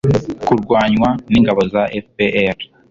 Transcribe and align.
kurwanywa 0.45 1.09
n 1.31 1.33
ingabo 1.39 1.61
za 1.73 1.83
FPR 2.03 2.57